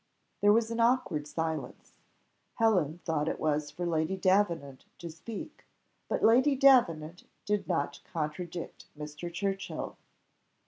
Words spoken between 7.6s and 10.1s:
not contradict Mr. Churchill.